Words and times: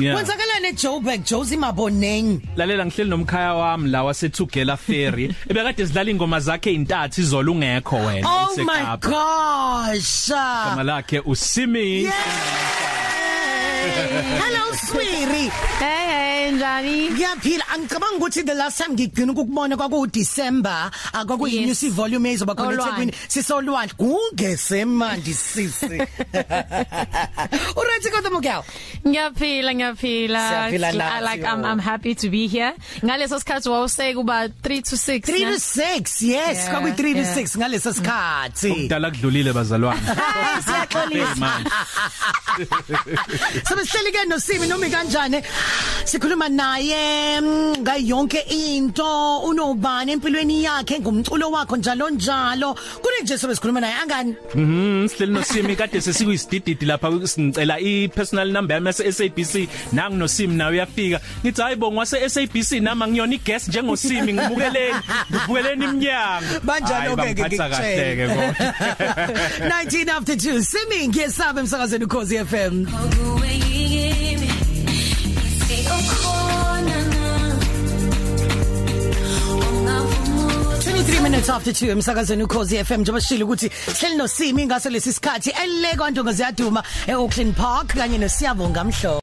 Yeah. 0.00 0.14
kwenzakalani 0.14 0.68
eJoburg 0.68 1.24
Josie 1.24 1.56
Maboneng? 1.56 2.40
Lalela 2.56 2.86
ngihleli 2.86 3.10
nomkhaya 3.10 3.54
wami 3.54 3.90
la 3.90 4.02
wasethugela 4.04 4.76
ferry. 4.76 5.34
Ebekade 5.48 5.86
sidlala 5.86 6.10
ingoma 6.10 6.40
zakhe 6.40 6.72
intathu 6.74 7.20
izolo 7.20 7.52
ungekho 7.52 7.96
wena 7.96 8.28
Oh 8.28 8.56
my 8.64 8.96
gosh! 9.00 10.28
Igama 10.30 10.82
lakhe 10.82 11.20
usimi 11.26 12.10
Hello 13.84 14.72
Swiri 14.88 15.50
Hey 15.78 16.06
hey 16.08 16.52
njani? 16.52 17.10
Ngiyaphila. 17.10 17.64
Angicabanga 17.74 18.16
ukuthi 18.18 18.42
the 18.46 18.54
last 18.54 18.78
time 18.78 18.94
ngigcina 18.94 19.32
ukubona 19.32 19.76
kwaku 19.76 20.06
December 20.06 20.90
akwakuyi 21.12 21.56
Yes. 21.56 21.82
news 21.82 21.94
volume 21.94 22.32
ezoba 22.32 22.54
khona 22.54 22.68
Olwandle. 22.68 22.84
eThekwini. 22.86 23.12
Sisolwandle 23.28 23.94
kungesemandi 23.96 25.34
sisi. 25.34 25.86
Uright 28.04 28.12
kodwa 28.12 28.30
mokelo 28.30 28.64
Ngiyaphila 29.06 29.74
ngiyaphila. 29.74 30.48
Siyaphila 30.48 30.88
I 30.88 30.92
nathi, 30.92 31.22
like 31.22 31.44
I'm 31.44 31.60
yo. 31.60 31.66
I'm 31.66 31.78
happy 31.78 32.14
to 32.14 32.30
be 32.30 32.46
here. 32.46 32.72
Ngaleso 33.02 33.38
sikhathi 33.40 33.68
wawuse 33.68 34.14
kuba 34.14 34.48
3 34.48 34.82
to 34.82 34.96
6. 34.96 35.26
3 35.26 35.44
to 35.44 35.58
6 35.60 36.22
yes 36.22 36.22
Yeah, 36.22 36.70
kwakuyi 36.70 36.92
3 36.92 36.96
to 36.96 37.18
yeah. 37.20 37.36
6 37.36 37.58
ngaleso 37.58 37.92
sikhathi 37.92 38.88
Dala 38.88 39.10
kudlulile 39.10 39.52
bazalwane 39.52 40.00
Siyaxolisa 40.66 41.36
manje 41.36 41.70
Sobe 43.68 43.84
sihleli 43.84 44.12
ke 44.12 44.24
noSimi 44.28 44.66
noma 44.68 44.88
kanjani 44.88 45.42
sikhuluma 46.14 46.48
naye 46.48 47.40
mm, 47.40 47.82
ngayo 47.82 48.06
yonke 48.06 48.40
into. 48.46 49.40
Unobani 49.44 50.12
empilweni 50.12 50.62
yakhe 50.64 51.00
ngumculo 51.00 51.50
wakho 51.50 51.76
njalo 51.76 52.10
njalo. 52.10 52.74
Kune 53.02 53.22
nje 53.22 53.38
sobe 53.38 53.54
sikhuluma 53.54 53.80
naye 53.80 53.94
angani? 53.94 54.34
Mhm 54.54 55.08
sihleli 55.08 55.32
nosimi 55.32 55.76
kade 55.76 56.00
sesikuyisidididi 56.00 56.86
lapha 56.86 57.26
singicela 57.26 57.80
i 57.80 58.08
personal 58.08 58.48
number 58.52 58.74
yami 58.74 58.86
yase 58.86 59.12
SABC 59.12 59.68
nangu 59.92 60.16
nosimi 60.16 60.54
nawe 60.54 60.72
uyafika. 60.72 61.20
Ngithi 61.44 61.62
hayibo 61.62 61.92
ngwase 61.92 62.28
SABC 62.28 62.80
nama 62.80 63.08
ngiyona 63.08 63.34
iguest 63.34 63.68
njengosimi 63.68 64.34
ngibukeleni 64.34 64.94
ngibukeleni 65.32 65.84
iminyango. 65.84 66.46
Banjalo 66.62 67.16
ke 67.16 67.34
ngikuphatha 67.34 67.68
kahle 67.68 68.16
ke 68.16 68.26
kodwa 68.28 68.44
19 69.82 70.10
after 70.10 70.34
2 70.36 70.62
Simi 70.62 71.08
ngiyesaba 71.08 71.60
emsakazweni 71.60 72.04
ukhozi 72.04 72.38
FM 72.38 72.84
23 72.84 74.63
minutes 81.24 81.48
after 81.48 81.72
2 81.72 81.90
emsakazweni 81.90 82.42
ukhozi 82.42 82.84
FM 82.84 83.00
njengoba 83.00 83.20
shilo 83.20 83.44
ukuthi 83.46 83.70
hleli 83.98 84.16
nosimi 84.16 84.66
ngaso 84.66 84.90
lesi 84.90 85.12
sikhathi. 85.12 85.50
Eleko 85.64 86.10
ntonga 86.10 86.32
ziyaduma 86.32 86.82
eOakland 87.06 87.54
Park 87.56 87.94
kanye 87.94 88.18
noSiyabonga 88.18 88.84
mhlo 88.84 89.20